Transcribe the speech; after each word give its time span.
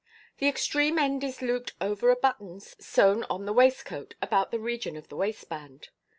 The 0.39 0.47
extreme 0.47 0.97
end 0.97 1.23
is 1.23 1.43
looped 1.43 1.73
over 1.79 2.09
a 2.09 2.15
button 2.15 2.59
sewn 2.59 3.23
on 3.25 3.45
the 3.45 3.53
waistcoat 3.53 4.15
about 4.19 4.49
the 4.49 4.57
region 4.59 4.97
of 4.97 5.09
the 5.09 5.15
waistband. 5.15 5.89